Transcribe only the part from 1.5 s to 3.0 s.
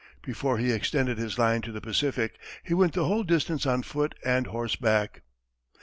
to the Pacific, he went